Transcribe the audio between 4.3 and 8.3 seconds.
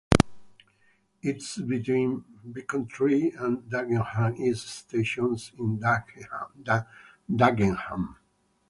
East stations in Dagenham.